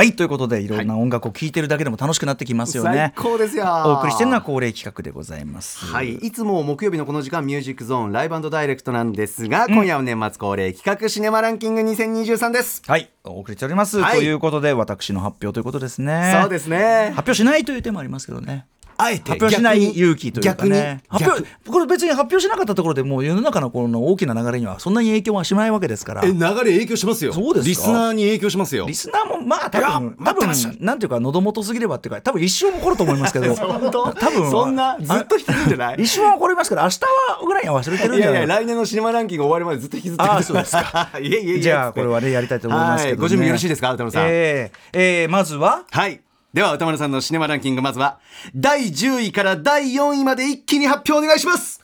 [0.00, 3.66] はいということでいろんな音楽を聴いてるだけでも楽しくなってきますよね、最高ですよ。
[3.84, 5.84] お送りしてるのは恒例企画でございます。
[5.84, 12.80] はい、いつも木曜日のこの時間ミュージックゾーンライブダイレクトなんですが、今夜は年末恒例企画シネマランキング2023です。
[12.86, 14.16] はいお送りしております、はい。
[14.16, 16.38] ということで私の発表ということですね。
[16.40, 17.12] そうですね。
[17.14, 18.64] 発表しないという手もありますけどね
[19.00, 26.22] あえて発表しない勇気というか逆にね発表これ別に発表しなかったところでもう世の中のこの大きな流れにはそんなに影響はしないわけですから。
[26.24, 27.32] え流れ影響しますよ。
[27.32, 28.86] そうですかリスナーに影響しますよ。
[28.86, 30.48] リスナーもまあ多分いや多分
[30.80, 33.54] なんていうか喉元すぎればっていうか多分一生残ると思いますけど。
[33.56, 35.96] 多分そんなずっと引きずるんじゃない？
[36.02, 38.40] 一生は残りますから明日はぐらいには忘れてるんいやいじゃない？
[38.42, 41.10] や来年のシネマランキング終わるまでずっと引きずってああそうですか。
[41.20, 41.60] いえいえいえ。
[41.60, 43.18] じゃあこれはねやりたいと思いますけど、ね。
[43.18, 44.24] はいご準備よろしいですか歌丸さん？
[44.28, 45.82] えーえーまずは？
[45.90, 46.20] はい
[46.52, 48.18] では歌丸さんのシネマランキングまずは
[48.54, 51.80] 第10位から第4位まで一気に発表お願いします。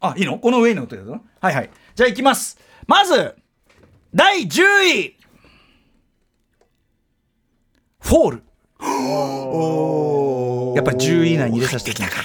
[0.00, 0.38] あいいの？
[0.38, 1.70] この上に乗ってるのはいはい。
[1.94, 2.58] じゃあいきます。
[2.86, 3.36] まず
[4.14, 5.16] 第10位。
[8.00, 8.42] フォール。
[10.76, 12.22] やっぱり10位以内に入れさせてきました。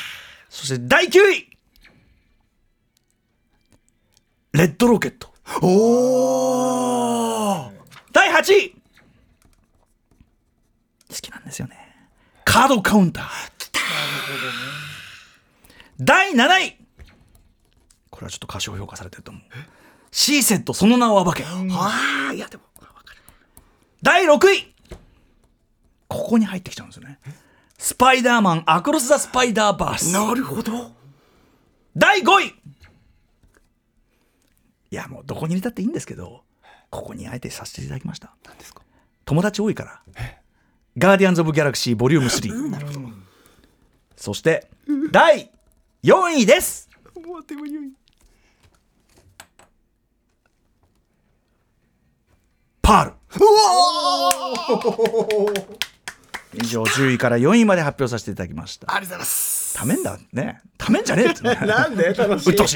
[0.50, 1.48] そして第9位。
[4.54, 5.32] レッドロケット。
[5.62, 5.68] お
[8.12, 8.77] 第8位
[11.48, 11.78] ですよね。
[12.46, 13.28] カードカウンター。
[16.00, 16.78] 第7位。
[18.10, 19.44] これはちょっと過小評価されてると思う。
[20.12, 21.44] シーセットその名を暴け。
[21.46, 22.64] ああいやでも
[24.02, 24.74] 第6位。
[26.08, 27.20] ここに入ってきちゃうんですよね。
[27.78, 30.14] スパイダーマンアクロス・ザ・スパイダーバース。
[30.14, 30.92] なるほど。
[31.96, 32.56] 第5位。
[34.90, 36.44] いやもうどこに入れたっていいんですけど
[36.90, 38.34] ここにあえてさせていただきました。
[38.46, 38.82] 何ですか？
[39.26, 40.02] 友達多いから
[40.98, 43.14] ガーディアンズ・オブ・ギャラクシーボリューム3
[44.16, 44.68] そして
[45.12, 45.52] 第
[46.04, 46.46] 4位。
[46.46, 46.90] です
[52.82, 53.06] パー！
[53.10, 53.14] ル
[56.54, 58.92] 以上10位から4位まで発表させていただきました。
[58.92, 60.62] ありがとうございますためんだね。
[60.78, 61.44] ためんじゃねえって。
[61.44, 62.14] ね なんで？
[62.14, 62.56] 楽しい。
[62.58, 62.68] 楽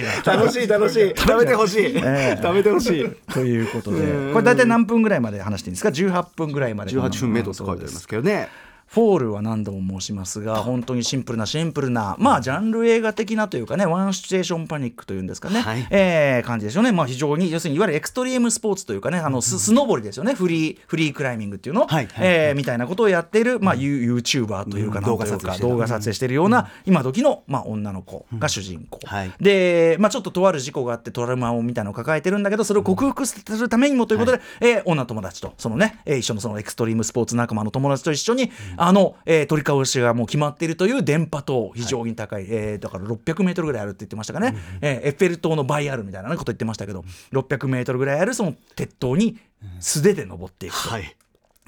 [0.51, 1.13] しい楽 しい。
[1.15, 1.85] 食べてほしい。
[1.97, 2.39] ええ。
[2.41, 3.09] 食べてほしい。
[3.33, 3.97] ということで。
[4.33, 6.91] これ大体何分ぐらいまで話していいんですか？18分ぐらいまで。
[6.91, 8.49] 18分目と書いてありますけどね
[8.93, 15.87] フォールは何度も申しますが本当にシンプルなシンプルなまあジャンル映画的なというかねワンシチュエーションパニックというんですかね、はい。
[15.89, 16.91] えー感じでしょうね。
[16.91, 20.33] まあ非常に要するにいわゆるエクストリームスポーツというかねあのススノボリですよね。
[20.33, 25.05] フリーフリークライミングっていうの、はいはいえーみたいなことをやっている、まあ、ユー YouTuber というかうん。
[25.05, 25.69] なんというか動画撮影してる。
[25.69, 29.31] 動画撮影しているような今時の、まあ、女の子が主人公、はい。
[29.39, 38.51] で、まあ、ちょっととある事故があってトラウマをみたいなのを抱えてるんだけどそれを克服するためにもということで、えー女友達とそのね、えー一緒のそのエクストリームスポーツ仲間の友達と一緒に、
[38.83, 49.37] あの、えー取り交わしがもう決まっているという電波塔非常に高い、えーだから600メートルぐらいあるって言ってましたかね、えーエッフェル塔の倍あるみたいなねこと言ってましたけど600メートルぐらいあるその鉄塔に
[49.79, 50.89] 素手で登っていくと。
[50.89, 51.15] はい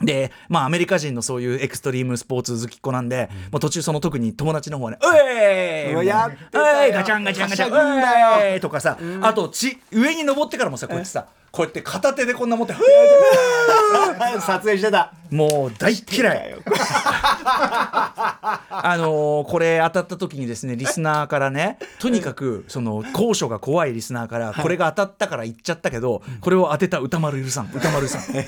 [0.02, 6.38] で、まあ、アメリカ人のそういうエクストリームスポーツ好きっ子なんで、もう途中その特に友達の方はね「うえーい!」やって
[6.92, 7.76] ガチャンガチャンガチャンう
[8.42, 14.42] えーい!」とかさ、あとち上に登ってからもさこうやってさこうやって片手でこんな持って「ふー!
[14.42, 15.14] 撮影してた。
[15.30, 16.56] もう大嫌い。
[18.70, 27.72] あのーこれ当たった時にですねリスナーからねとにかくその高所が怖いリスナーからこれが当たったから言っちゃったけどこれを当てた歌丸許さん。
[27.74, 28.22] 歌丸さん。
[28.36, 28.46] もうし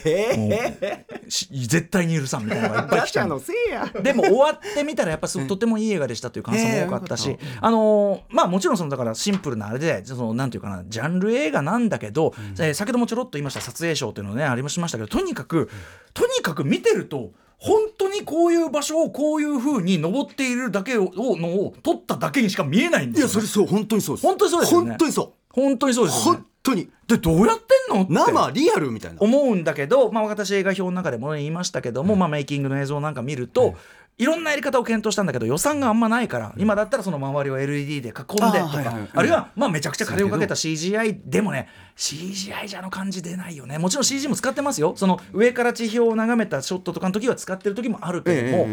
[1.28, 3.86] 絶対に許さんみたいなのがいっぱい来ちゃう のせいや。
[4.02, 15.70] でも終わってみたらやっぱすとてもいい映画でしたという感想も多かったし、あのーまあもちろんそのだからシンプルなあれでそのなんていうかなジャンル映画なんだけど、えー先ほどもちょろっと言いました撮影賞というのねありましたけどとにかく
[16.14, 24.28] とにかく見てると本当にこういう場所をこういう風に登っているだけをのを撮っただけにしか見えないんですよ、ね、いやそれそう本当にそうです。
[24.28, 24.90] 本当にそうですよね。
[24.90, 26.40] 本当にそ本当にそううですよね。
[26.40, 26.90] 本当に。
[27.08, 28.14] でどうやってんのって。
[28.14, 29.18] 生リアルみたいな。
[29.20, 33.76] 思うんだけど、まあ、私映画表の中でも言いましたけども、まあ、メイキングの映像なんか見ると、
[34.18, 39.24] いろんなやり方を検討したんだけど予算があんまないから、今だったらその周りを LED で囲んでとかあ,、はいはいうん。
[39.24, 41.68] るいはまあめちゃくちゃ金をかけた CGI でもね
[41.98, 43.78] CGI じゃあの感じ出ないよね。
[43.78, 44.94] もちろん CG も使ってますよ。
[44.96, 48.68] その上から地表を眺めたショットとかの時は使ってる時もあるけども、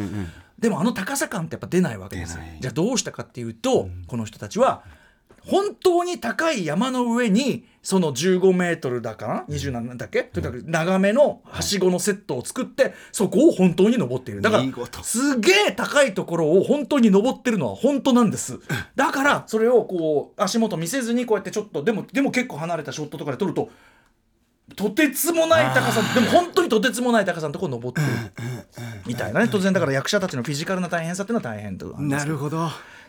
[0.59, 4.85] でもあの高さ感ってやっぱ出ないわけですじゃあどうしたかっていうと、この人たちは
[5.47, 10.23] 本当に高い山の上にその15メートルだかな？20なんだっけ？
[10.23, 14.41] とにかく長めのはしごのセットを作ってそこを本当に登っている。
[14.41, 18.61] だからすげえ高いところを本当に登ってるのは本当なんです。
[18.95, 23.71] だからそれをこう足元見せずにこうやってちょっとでもでも結構離れたショットとかで撮ると
[24.77, 28.07] とてつもない高さでも本当にとてつもない高さのところ登ってる。
[29.07, 29.49] みたいなね。
[29.51, 32.69] 当然だから役者たちのフィジカルな大変さっていうのは大変となんですなるほど。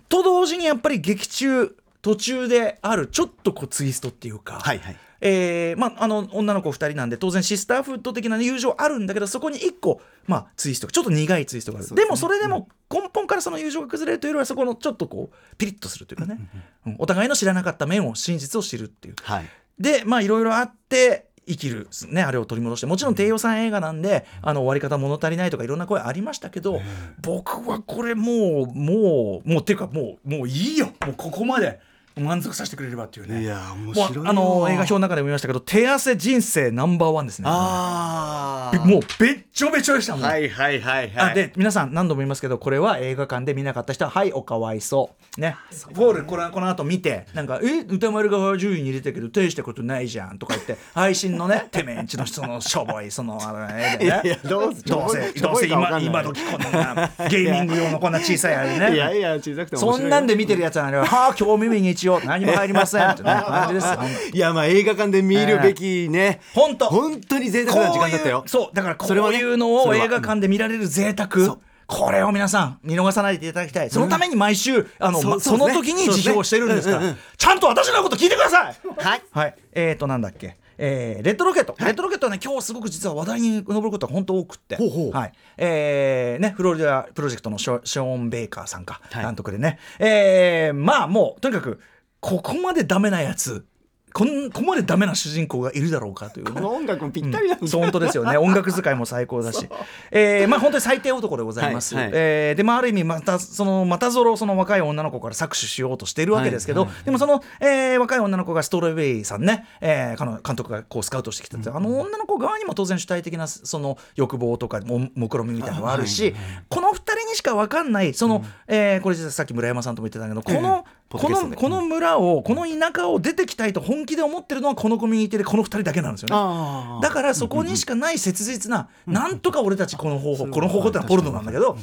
[0.09, 4.96] と同時にやっぱり劇中途中であるちょっとこうツイストっていうか、はいはい。
[5.26, 11.96] えーまあ、あの女の子2人なんで当然シスターフッド的な友情あるんだけどそこに1個、まあ、ツイストちょっと苦いツイストがある。
[11.96, 16.38] で,、もそれでも根本からその友情が崩れるというよりはそこのちょっとこうピリッとするというかね、
[16.86, 19.16] うんお互いの知らなかった面を真実を知るっていう。
[19.24, 19.46] はい。
[19.80, 26.82] でまあいろいろあって生きる、ね、あれを取り戻してもちろん低予算映画なんで、あの終わり方物足りないとかいろんな声ありましたけど、
[27.22, 30.88] 僕はこれもうもうもうっていうかもうもういいよ。
[31.06, 31.80] もうここまで
[32.15, 33.42] 満足させてくれればっていうね。
[33.42, 37.45] いや面も白いあの映画表の中でも言いましたけど手汗人生ナンバーワンですね。
[37.48, 41.31] ああもうべっちょべちょでしたもん、はいはいはいはい。
[41.31, 45.42] あで皆さん何度も言いますけどこれは映画館で見なかった人ははいおかわいそう。
[45.42, 45.56] ね。
[45.71, 53.98] フォールこれこの後見てなんか「え歌丸が10位に入れたけど大したことないじゃん」とか言って配信のね てめえんちの人のしょぼいそのあのね。
[54.01, 58.95] いやいやどうどうせどうせ今今時こんなゲーミング用のこんな小さいあれね。
[58.95, 64.00] いやいや小さくてそ白いんなんで見てるやつはね「はあ今日耳に一応何も入りません」ってね感じですよ。
[64.34, 66.42] いやまあ映画館で見るべきね。
[66.54, 66.88] 本当。
[66.88, 68.44] 本当に贅沢な時間だったよ。
[68.46, 71.58] そうだからこういうのを映画館で見られる贅沢。
[71.86, 73.90] これを皆さん見逃さないでいただきたい。
[73.90, 78.76] そのために毎週あの、まその時に自称してるんですから、ちゃんと私のこと聞いてください。
[78.98, 79.22] はい。
[79.32, 79.56] はい。
[79.74, 80.58] えーとなんだっけ。
[80.78, 84.78] えーレッドロケット、レッドロケットはね今日すごく実は話題に上ることが本当多くって。
[85.14, 85.32] はい。
[85.58, 89.26] えーね、フロリダプロジェクトのショショーン・ベイカーさんか、はい。
[89.26, 91.80] 監督でね、えーまあもうとにかく
[92.24, 93.66] ここまでダメなやつ
[94.14, 98.38] こんここまでダメな主人公がいるだろうかという、ね、この音楽もぴったりなんだ、そう本当ですよね。
[98.38, 99.68] 音楽使いも最高だし、
[100.12, 102.14] えーまあ本当に最低男でございます、はいはい。
[102.16, 116.36] えーでまあある意味またそのまたぞろその若い女の子から搾取しようとしているわけですけど、でもその、えー若い女の子がストロベリーさんね、えー、彼の監督がこうスカウトしてきたって、あの女の子側にも当然主体的なその欲望とかも目論みみたいなのがあるし、
[116.69, 120.86] この二人にしか分かんないその、えーこれ実はさっき村山さんとも言ってたけどこの、
[121.18, 121.56] ッドキャストで。
[121.56, 127.01] のこの村をこの田舎を出てきたいと本気で思ってるのはこのコミュニティでこの二人だけなんですよね。
[127.01, 131.77] だからそこにしかない切実な、なんとか俺たちこの方法、この方法ってのはポルノなんだけど、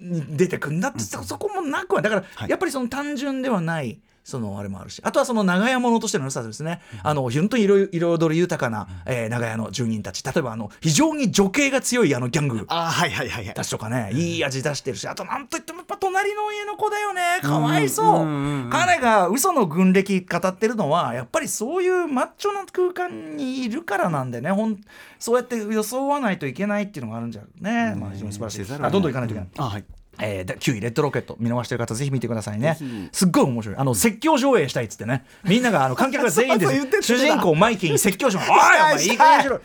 [0.00, 0.80] に出てくん。
[0.80, 3.98] だって、そそこもなくは、だから、やっぱりその単純ではない。
[4.24, 5.00] そのあれもあるし。
[5.04, 10.24] あとはその長屋物としての良さですね、あの本当に彩彩り豊かな、えー長屋の住人たち。
[10.24, 13.54] 例えばあの非常に女系が強いあのギャングあーはいはいはいはい。
[13.54, 17.40] かねいい味出してるしあとなんといってもやっぱ隣の家の子だよね。
[17.42, 24.50] かわいそう,、彼が嘘の軍歴語ってるのはやっぱりそういうマッチョな空間にいるからなんでね。
[24.50, 24.80] ほん
[25.18, 28.58] そうやって装わないといけないっていうのがあるんじゃね、まあ、非常に素晴らしい。
[28.58, 29.50] せざるをあどんどんいかないといけない。
[29.58, 29.84] あはい
[30.18, 32.76] えー、で9位レッドロケット見逃してる方ぜひ見てくださいね。
[33.12, 33.76] すっごい面白い。
[33.76, 35.24] あの説教上映したいっつってね。
[35.44, 36.66] みんながあの観客が 全員で
[37.00, 38.50] 主人公マイキーに説教します。
[38.52, 39.60] おいお前いい加減にしろ。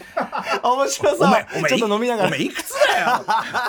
[0.63, 1.27] 面白そう。
[1.27, 2.27] お前お前ちょっと飲みながら。
[2.29, 3.25] お前いくつだよ。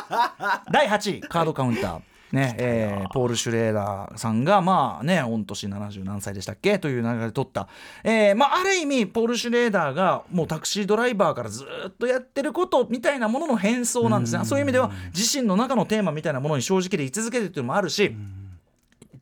[0.73, 6.79] 第8位カードカウンターねえーポール・シュレーダーさんがまあね御年70何歳でしたっけ？
[6.79, 7.69] という流れで撮った、
[8.05, 14.44] えーまあ、ある意味ポール・シュレーダーがもうタクシードライバーからずっとやってることみたいなものの変装なんですね。
[14.44, 18.15] そういう意味では自身の中のテーマみたいなものに正直で居続けてるっていうのもあるし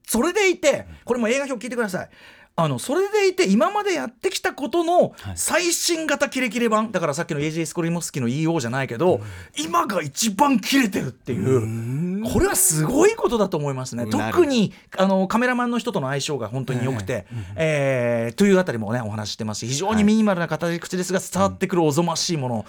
[0.06, 2.08] それでいてこれも映画表聞いてください
[2.60, 9.20] あのそれでいて今までやってきたことの最新型キレキレ版だからさっきの AJ スコリモスキの EO じゃないけど、
[9.56, 12.24] 今が一番キレてるっていう。
[12.24, 14.06] これはすごいことだと思いますね。
[14.06, 22.66] 特にあのカメラマンの人との相性が本当に良くて、えーというあたりもねお話ししてますし非常にミニマルな語り口ですが伝わってくるおぞましいもの、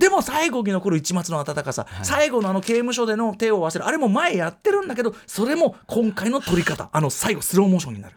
[0.00, 6.88] でも最後に残る一末の温かさ、最後のあの刑務所での手を合わせるあれも前やってるんだけどそれも今回の撮り方。
[6.90, 8.16] あの最後スローモーションになる。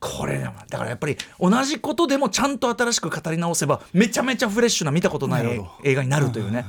[0.00, 6.64] これねだからやっぱり同じことでもちゃんと新しく語り直せばめちゃめちゃフレッシュな見たことない映画になるというね。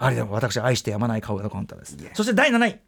[0.00, 2.78] あれでも私愛してやまない顔がカウンターですそして第7位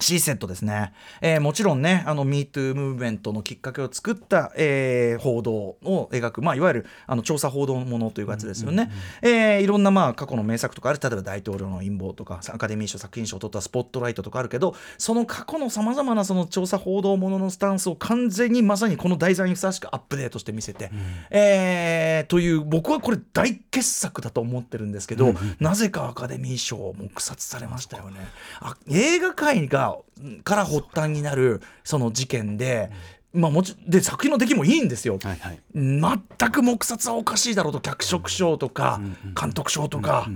[0.00, 8.90] C セットですね、えーもちろんねあの MeToo ムーブメントのきっかけを作った、えー報道を描く、まあ、いわゆるあの調査報道ものというやつですよね、
[9.22, 10.98] えーいろんなまあ過去の名作とかある。
[11.00, 20.90] 例えば大統領の陰謀とかアカデミー賞作品賞を取ったスポットライトとかあるけどその過去のさまざまなその調査報道もののスタンスを完全にまさにこの題材にふさわしくアップデートして見せて、
[21.30, 28.20] えーという僕はこれ大傑作だと思ってるんですけど、なぜかアカデミー賞を黙殺されましたよね。
[28.60, 29.89] あ映画界が
[30.44, 32.90] から発端になるその事件で、
[33.32, 35.18] まあ、もちで作品の出来もいいんですよ。
[35.22, 35.60] はいはい。
[35.72, 39.00] 全く黙殺はおかしいだろうと脚色賞とか
[39.40, 40.28] 監督賞とか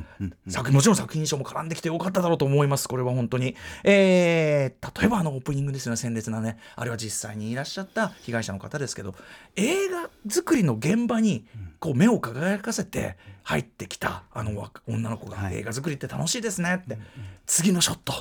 [0.49, 6.59] 作もちろん作品賞も絡んできてよかっただろうと思いますこれは本当に、えー例えばあのオープニングですよね鮮烈なね。
[6.77, 9.15] あれは実際にいらっしゃった被害者の方ですけど
[9.57, 11.47] 映画作りの現場に
[11.81, 15.57] こう目を輝かせて入ってきたあの若女の子がはい。
[15.57, 16.99] 映画作りって楽しいですねって
[17.47, 18.13] 次のショット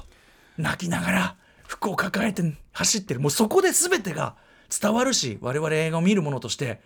[0.58, 1.36] 泣きながら
[1.68, 3.20] 服を抱えて走ってる。
[3.20, 4.36] もうそこで全てが
[4.70, 6.82] 伝わるし我々映画を見る者として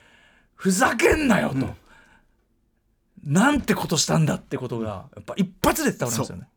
[0.55, 1.67] ふざけんなよと、
[3.23, 6.47] なんてことしたんだってことがやっぱ一発で伝わりますよね。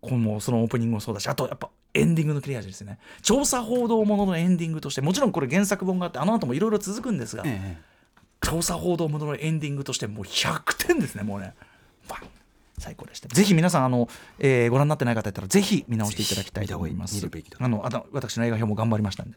[0.00, 2.98] このそのオープニングもそうだしあとやっぱエンディングの切れ味ですね。
[3.22, 7.76] 調査報道もののエンディングとしてもちろんこれ原作本があってあの後もいろいろ続くんですが、え
[8.40, 11.54] 調査報道もののエンディングとしてもう100点ですねもうね。
[12.08, 12.20] バン
[12.78, 13.28] 最高でした。
[13.28, 14.08] ぜひ皆さんあの、
[14.38, 17.16] えーご覧になってない方いたらぜひ見直していただきたいと思います。
[17.58, 19.36] あのあと私の映画表も頑張りましたんで、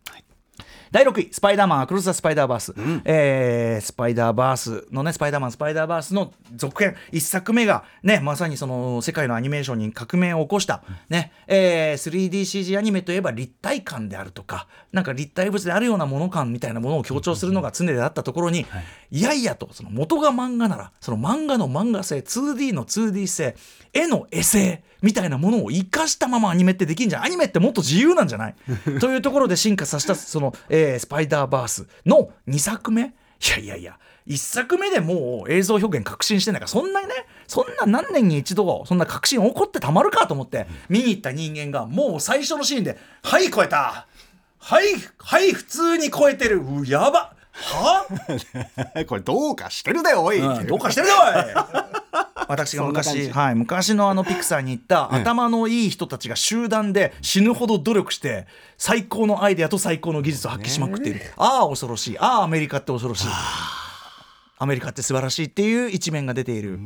[0.91, 2.73] 第6位「スパイダーマンアクロス・ザ・スパイダーバース」
[3.05, 6.95] えースパイダーバースのね「スパイダーマンスパイダーバース」の続編。
[7.13, 18.65] 1作目がねまさにその世界のアニメーションに革命を起こした、ねえー 3DCG アニメといえば立体感であるとかなんか立体物であるようなもの感みたいなものを強調するのが常であったところに、
[19.11, 19.21] い。
[19.21, 23.55] やいやとその元が漫画ならその漫画の漫画性 2D の 2D 性
[23.93, 27.23] 絵の絵性みたいなものを生かしたままアニメってできんじゃん。
[27.23, 28.55] アニメってもっと自由なんじゃない？
[29.01, 33.01] というところで進化させたその、えースパイダーバースの2作目？
[33.01, 33.97] いやいやいや
[34.27, 37.13] 1作目でもう映像表現革新してないからそんなにね
[37.47, 44.05] そんな何年に一度そんな革新起こってたまるかと思って見に行った人間がもう最初のシーンで「はい超えた。
[44.59, 44.85] はい
[45.17, 46.61] はい普通に超えてる。
[46.61, 47.33] うやば。
[47.51, 48.05] は？
[48.95, 52.00] え これどうかしてるだよおい、うんどうかしてるよおい
[52.51, 58.45] 私が昔、はい、昔のあのピクサーに行った頭のいい人たちが集団で死ぬほど努力して
[58.77, 62.19] 最高のアイデアと最高の技術を発揮しまくっている、ああ恐ろしい。
[62.19, 63.27] ああアメリカって恐ろしい。
[64.57, 66.77] アメリカって素晴らしいっていう一面が出ている。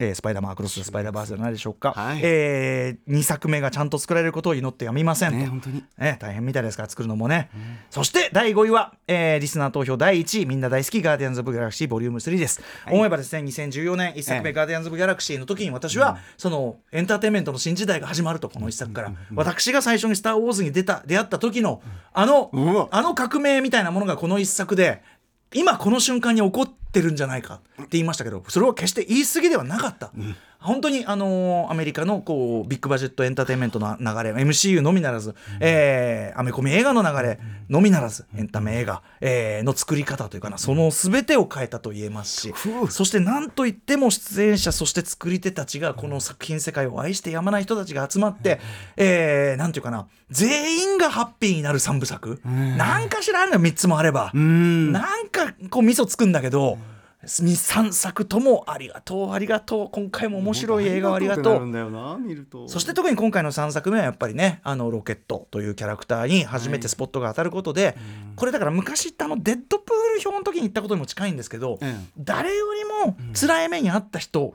[0.00, 2.20] えースパイダーマンアクロス・スパイダーバースじゃないでしょうか、はい。
[2.22, 5.84] え2作目がちゃんと作られることを祈ってやみませんと、ね本当に。
[5.98, 7.48] ね、大変みたいですから作るのもね、
[7.90, 12.60] そして第5位は、えーリスナー投票第1位みんな大好きガーディアンズ・オブ・ギャラクシーボリューム3です、
[12.90, 14.52] 思えばですね2014年1作目、ええ。
[14.52, 21.82] ガーディアンズ・オブ・ギャラクシーの時に私は、そのエンターテインメントの新時代が始まるとこの1作から、私が最初に「スター・ウォーズ」に出た出会った時の
[22.12, 22.50] あの、
[22.90, 25.02] あの革命みたいなものがこの1作で
[25.52, 30.12] 今この瞬間に起こってるんじゃないかって言いましたけどそれは決して言い過ぎではなかった、
[30.58, 42.54] 本当にあのーアメリカのこうビッグバジェットエンターテインメントの流れ MCU のみならず、えーアメコミ映画の流れのみならずエンタメ映画、えーの作り方というかなその全てを変えたと言えますし、
[42.90, 48.60] そして何といっても出演者そして作り手たちがこの作品世界を愛してやまない人たちが集まって、
[48.96, 54.92] えーなんていうかな全員がハッピーになる3部作、なんかしらあるの3つもあれば、ん。
[54.92, 56.78] なんかこう味噌つくんだけど、
[57.24, 62.68] 3作ともありがとうありがとう今回も面白い映画をありがとう。
[62.68, 67.96] そして特に今回の3作目はやっぱりねあのロケットというキャラクターに初めてスポットが当たることで、
[68.36, 74.54] これだから昔言ったあのデッドプール表の時に言ったことにも近いんですけど、え誰よりも辛い目にあった人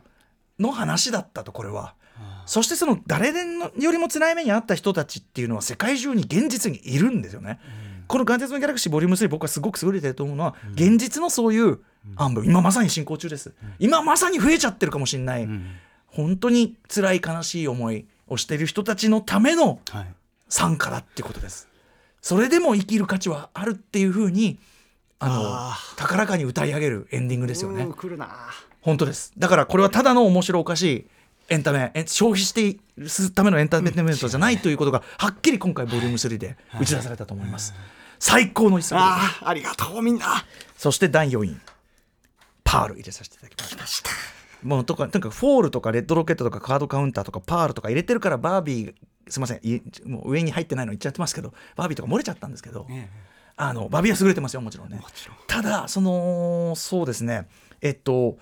[0.59, 1.95] の話だったとこれは。
[2.45, 7.59] そしてその誰よりも辛い目にあった人たちっていうのは世界中に現実にいるんですよね。
[8.09, 11.79] この「ガンズ・のギャラクシーボリューム3僕はすごく優れてると思うのは、現実のそういう
[12.15, 15.47] 暗部今まさに進行中です、今まさに増えちゃってるかもしれない、
[16.07, 20.07] 本当に辛い悲しい思いをしている人たちのためのはい。
[20.49, 21.67] 参加だっていうことです。
[22.21, 24.57] それでも生きる価値はあるっていうふうに
[25.19, 27.83] あのあ高らかに歌い上げるエンディングですよね。
[27.83, 28.49] うん来るな
[28.81, 29.31] 本当です。
[29.37, 31.07] だからこれはただの面白おかしい
[31.49, 32.77] エンタメえ消費して
[33.07, 37.73] するためのエンターテインメントじゃないということがはっきり今回ボリューム3で打ち出されたと思います、
[38.19, 40.45] 最高の一作あーありがとうみんな。
[40.77, 41.57] そして第4位。
[42.63, 44.11] パール入れさせていただきました。
[44.61, 48.93] もうとかとにかくフォールとかレッドロケットとかカードカウンターとかパールとか入れてるからバービー
[49.27, 49.59] すいません。
[49.63, 52.85] いもう上に入ってないの言っちゃってますけどバービーとか漏れちゃったんですけど、
[53.55, 55.01] あのバービーは優れてますよもちろんね。
[55.47, 57.47] ただそのそうですね。
[57.81, 58.37] えっと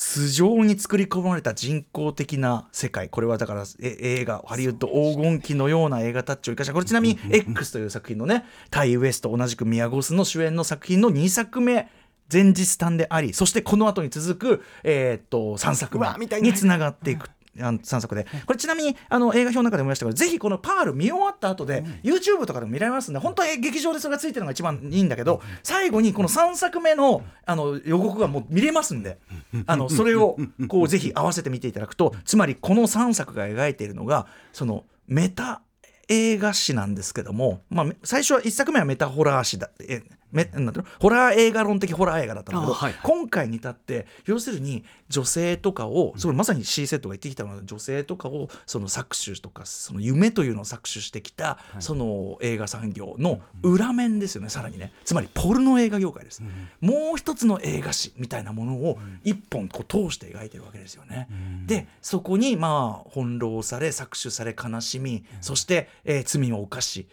[0.00, 3.10] 素性に作り込まれた人工的な世界。
[3.10, 6.72] これはだからえ映画ハリウッド黄金期のような映画タッチを生かした。
[6.72, 11.86] これちなみに X という作品のねタイ・ウエスト同じくミヤゴスの主演の作品の2作目
[12.32, 16.78] 前日短でありそしてこの後に続く、えーっと3作目につな。
[16.78, 17.28] がっていく。
[17.58, 18.26] あの3作で。
[18.46, 23.14] これちなみにあの映画表の中でも言いましたけどぜひこのパール見終わった後で、YouTube とかでも見られますん。
[23.14, 29.18] で本当は劇場でそれがついてるのが一番いいんだけど最後にこの3作目のあの予告がもう見れますんで
[29.66, 30.36] あのそれを
[30.68, 35.62] こうぜひ合わせて見ていただくとつまりこの3作が描いているのがそのメタ
[36.08, 40.02] 映画史なんですけども、まあ、最初は1作目はメタホラー史だえ
[40.32, 54.92] めなんていうのホラー映画論的ホラー映画だったんだけど、あはい今回に至って要するに女性とかをそれまさに C セットが言ってきたのは女性とかをその搾取とかその夢というのを搾取してきたその映画産業の裏面ですよねさらにね。
[55.04, 56.42] つまりポルノ映画業界です、
[56.80, 61.28] もう一つの映画史みたいなものを一本こう通して描いてるわけですよね。
[61.66, 67.08] でそこにまあ翻弄され搾取され悲しみそして、えー罪を犯し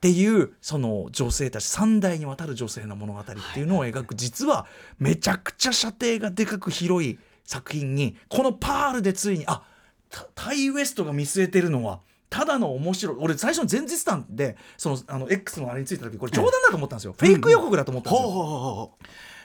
[0.00, 4.64] っていうその女性たち3代にわたる女性の物語っていうのを描く実は
[4.98, 9.62] めちゃくちゃ射程がでかく広い作品にこのパールでついにあ
[10.08, 18.92] タタイウエストが見据えてるのはただの面白い俺最初の前日談でそのあの X のあれについた時これ冗談だと思ったんですよ、フェイク予告だと思ったんですよ、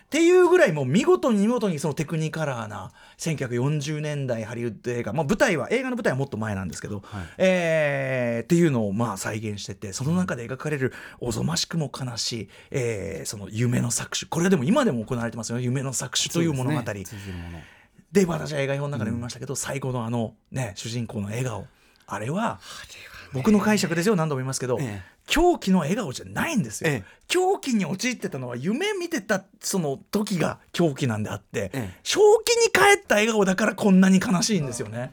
[0.06, 7.26] っていうぐらいもう見事に見事にそのテクニカラーな1940年代ハリウッド映画、まあ、舞台は映画の舞台はもっと前なんですけど、はい。
[7.40, 16.82] えーっていうのをまあ再現しててその中で描かれるおぞましくも悲しい、えーその夢の搾取これはでも今でも行われてますよ夢の搾取という物語。
[18.12, 21.68] で,、私は映画表の中で見ましたけど、最後のあのね主人公の笑顔。
[22.08, 22.60] あれは
[23.34, 27.04] 僕の解釈ですよ何度も言いますけど、ええ狂気の笑顔じゃないんですよ、ええ。
[27.28, 32.00] 狂気に陥ってたのは夢見てたその時が狂気なんであって、ええ。
[32.04, 35.12] 正気に帰った笑顔だからこんなに悲しいんですよね。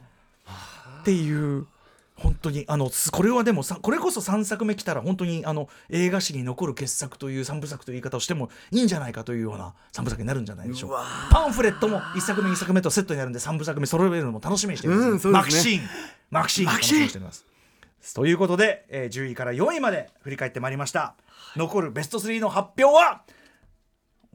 [1.01, 1.67] っていう
[2.15, 10.91] 本当にあのすこれはでもさこれこそ3作目来たら本当にあの映画史に残る傑作という3部作という言い方をしてもいいんじゃないかというような3部作になるんじゃないでしょう。
[10.91, 15.39] かパンフレットも1作目2作目とセットになるんで3部作目揃えるのも楽しみにしています、うんね。
[15.39, 15.89] マクシーン。
[16.29, 17.45] マクシーン楽しみにしてます
[18.13, 21.15] ということで、えー10位から4位まで振り返ってまいりました。
[21.55, 23.23] 残るベスト3の発表は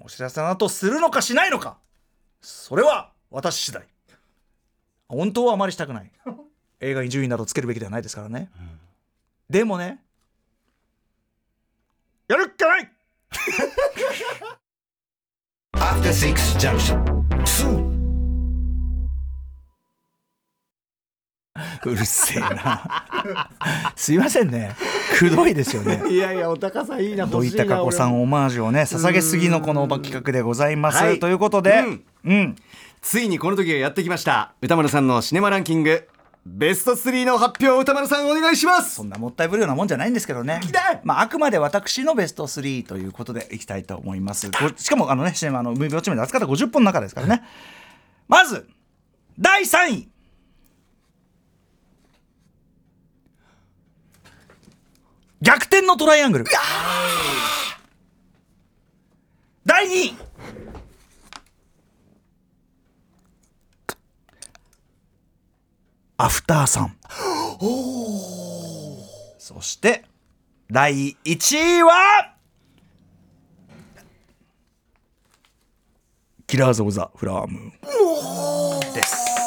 [0.01, 1.77] お知らせの後するのかしないのか。
[2.41, 3.83] それは私次第。
[5.09, 6.11] 本当はあまりしたくない。
[6.81, 8.51] 映画に順位などつけるべきではないですからね、
[9.51, 10.01] でもね
[12.29, 12.93] やるっきゃない。
[15.75, 17.88] After Six Junction
[21.85, 23.05] うるせえな。
[23.97, 24.75] すいませんね。
[25.19, 26.03] くどいですよね。
[26.09, 31.33] いやいやお高さいいな土井孝子さんオマージュをね捧げすぎのこの企画でございます、はいとい。
[31.33, 32.05] うことでうん。
[32.25, 32.57] うん。
[33.01, 34.53] ついにこの時がやってきました。
[34.61, 36.09] 歌丸さんのシネマランキング
[36.47, 38.95] ベスト3の発表を歌丸さんお願いします。
[38.95, 40.61] そんなもったいぶるようなもんじゃないんですけどね。
[41.05, 44.51] まあ、あくまで私のベスト3ということでいきたいと思います。
[44.51, 47.43] ごしかも、あのね、シネマのムービーウォッチメンで扱った50本の中ですからね。
[48.29, 48.67] まず、
[49.39, 50.09] 第3位。
[55.41, 56.45] 逆転のトライアングル。
[59.65, 60.17] 第2位。
[66.17, 66.97] アフターさん。
[69.39, 70.05] そして
[70.71, 72.35] 第1位は
[76.47, 79.38] キラーズ・オブ・ザ・フラワームーンです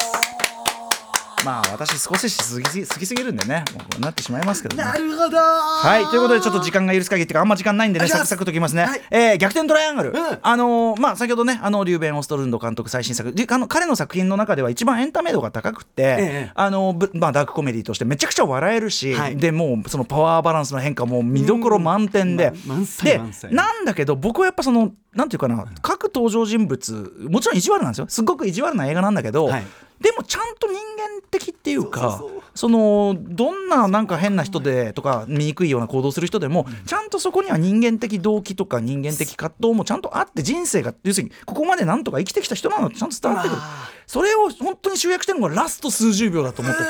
[1.44, 4.84] まあ私少し好き好きすぎるんでねもうこうなってしまいますけどね。
[4.98, 5.38] るほど。
[5.38, 9.02] はいということでちょっと時間が許す限りっていうかあんま時間ないんでねサクサクときますね、はい。
[9.12, 10.16] えー逆転トライアングル、ん。
[10.42, 13.32] あのーまあ先ほどねあのリューベン・オストルンド監督最新作。
[13.32, 16.52] であの彼の作品の中では一番エンタメ度が高くて、ええ。
[16.54, 19.38] あのぶまあ、ダークコメディとしてめちゃくちゃ笑えるし、はい。
[19.38, 28.06] でもうそのパワーバランスの変化も見どころ満点で、ま満載でなんだけど僕はやっぱそのなんていうかな各登場人物もちろん意地悪なんですよ。
[28.08, 29.64] すっごく意地悪な映画なんだけど、はい
[30.02, 32.24] でもちゃんと人間的っていうか
[32.56, 43.62] そのどんななんか変な人でとか醜いような行動する人でも、ちゃんとそこには人間的動機とか人間的葛藤もちゃんとあって人生が要するにここまでなんとか生きてきた人なのってちゃんと伝わってくる。
[44.08, 46.90] それを本当に集約してるのがラスト数十秒だと思ってて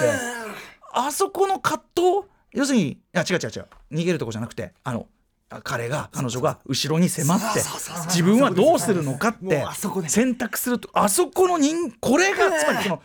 [0.94, 2.28] あそこの葛藤？
[2.54, 3.68] 要するにいや違う違う違う。
[3.92, 5.21] 逃げるとこじゃなくてあのあ
[5.64, 7.62] 彼が彼女が後ろに迫って
[8.06, 9.66] 自分はどうするのかって
[10.08, 13.02] 選択するとあそこの人これがつまりその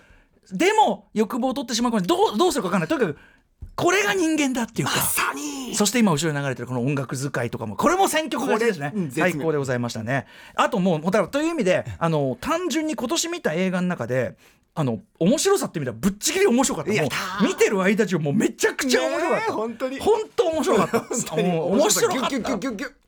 [0.52, 2.88] でも欲望を取ってしまうからどうどうするか分かんない。
[2.88, 3.18] とにかく
[3.74, 4.94] これが人間だっていうか。
[5.74, 8.92] そして今後ろに流れてるこの音楽使いとかもこれも選曲勝ちですね。
[9.10, 10.26] 最高でございましたね。
[10.54, 14.36] あともうだからという意味であの単純に今年見た映画の中で
[14.78, 16.90] あの面白さって意味ではぶっちぎり面白かった。
[17.42, 19.98] 見てる間中もうめちゃくちゃ面白かった、本当に。
[19.98, 20.98] 本当 面白かった。
[21.00, 23.06] 面白かった。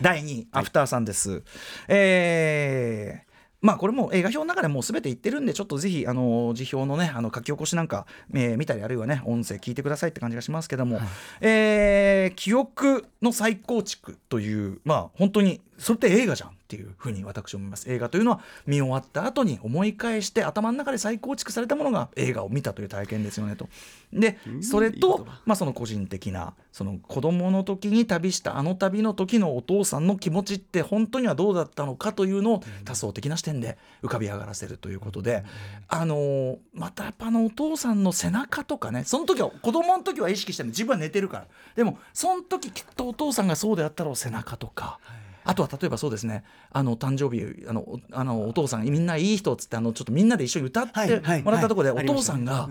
[0.00, 1.42] 第2位アフターさんです、
[1.88, 11.00] えーまあこれも映画表の中でもう全て言ってるんでちょっとぜひあの辞表のねあの書き起こしなんか、えー見たりあるいはね音声聞いてくださいって感じがしますけども、
[11.40, 17.90] えー記憶の再構築というまあ本当にそれって映画じゃんっていうふうに私は思います。
[17.90, 23.68] 映画というのは見終わった後に思い返して頭の中で再構築されたものが映画を見たという体験ですよねと。
[24.12, 35.44] でそれいいとまあ、その個人的なその子供の時に旅したあの旅の時のお父さんの気持ちって本当にはどうだったのかというのを多層的な視点で浮かび上がらせるということで、
[35.88, 41.46] あのーまたやっぱあのお父さんの背中とかねその時は子供の時は意識してる自分は寝てるから。
[41.76, 44.98] でもその時きっとお父さんがそうであったろう背中とか。
[45.44, 52.08] あとは例えばそうですねあの誕生日あのおあのお父さんみんないい人っつってあのちょっとみんなで一緒に歌ってもらったところで、はい。
[52.08, 52.70] お父さんが、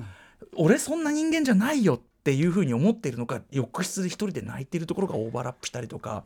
[0.55, 6.23] 俺そんな人間じゃないよっていうふうに思っているのか浴室で一人で泣いているところがオーバーラップしたりとか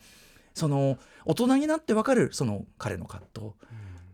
[0.54, 3.52] その大人になってわかるその彼の葛藤、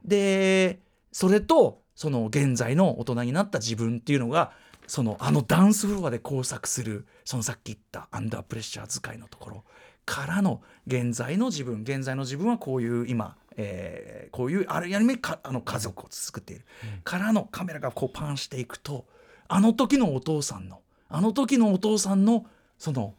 [0.05, 0.79] で
[1.11, 4.51] それとその現在の大人になった自分っていうのが
[4.87, 9.63] そのあのダンスフロアで工作するそのさっき言ったアンダープレッシャー使いのところ
[10.05, 16.65] からの現在の自分現在の自分はこういう今、えーこういうある意味かあの家族を作っている、
[17.03, 19.05] からのカメラがこうパンしていくと
[19.47, 22.47] あの時のお父さんのあの時のお父さんの
[22.79, 23.13] その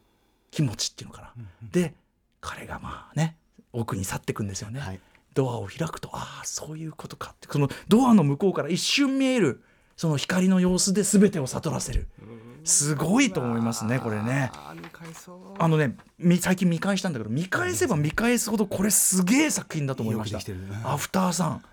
[0.51, 1.31] 気持ちっていうのかな。
[1.71, 1.93] で
[2.41, 3.37] 彼がまあね
[3.71, 4.79] 奥に去っていくんですよね。
[4.81, 4.99] はい。
[5.33, 7.47] ドアを開くとああそういうことかって。
[7.49, 9.63] そのドアの向こうから一瞬見える
[9.95, 12.07] その光の様子で全てを悟らせる。
[12.63, 14.51] すごいと思いますねこれね。
[15.59, 20.39] あのねみ最近見返したんだけど見返せば見返すほどこれすげえ作品だと思いました。
[20.83, 21.63] アフターさん。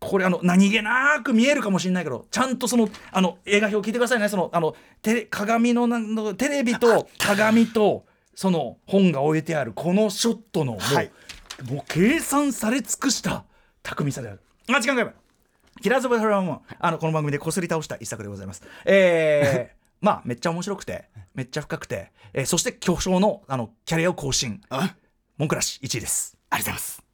[0.00, 4.28] これあの何気なく見えるかもしれないけどちゃんとそのあの映画表聞いてくださいね。
[4.28, 11.10] そのあのテレ鏡のなんのテレビと鏡とその本が置いてあるこのショットのもう,、はい。
[11.68, 13.44] もう計算され尽くした
[13.82, 14.40] 巧みさである。
[14.68, 15.14] あ時間がやばい
[15.80, 18.62] キラーズ・オブ・フラムあのこの番組でこすり倒した一作でございます。
[18.84, 24.60] えー まあめっちゃ面白くてめっちゃ深くて、えーそして巨匠のあのキャリアを更新。
[24.70, 24.94] あ。
[25.36, 26.36] 文句なし1位です。
[26.50, 27.08] ありがとうございます。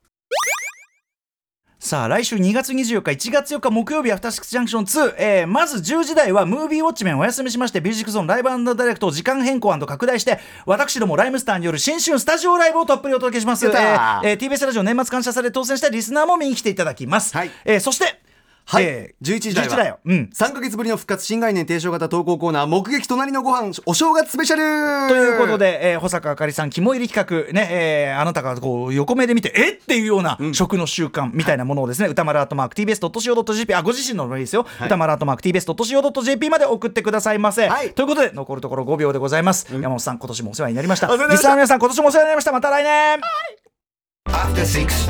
[1.78, 18.23] さあ来週2月24日1月4日木曜日アフターシックスジャンクション2、えーまず10時台はムービーウォッチメンお休みしましてミュージックゾーンライブダイレクトを時間変更拡大して私どもライムスターによる新春スタジオライブをたっぷりお届けします、えーえー TBS ラジオ年末感謝祭で当選したリスナーも見に来ていただきます、はいえーそして
[18.66, 19.98] はい、えー11時台11時台はよ。
[20.04, 20.30] うん。
[20.34, 25.08] 3ヶ月ぶりの復活新概念提唱型投稿コーナー目撃隣のご飯お正月スペシャル。
[25.08, 27.52] ということで、えー保坂あかりさん肝入り企画。
[27.52, 29.80] ね、えーあなたがこう横目で見てえっ？
[29.84, 37.92] ていうような食の習慣みたいなものをですね、歌丸アートマーク TBS.CO.JP あご自身のもいいですよ、歌丸アートマーク TBS.CO.JP まで送ってくださいませ、はい。
[37.92, 41.08] ということで残るところ5秒でございます、山本さん今年もお世話になりました。
[41.08, 41.44] お世話になりました。
[41.44, 42.52] リスナーの皆さん今年もお世話になりました。
[42.52, 43.20] また来年。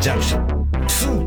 [0.00, 0.44] Junction.
[0.86, 1.23] 2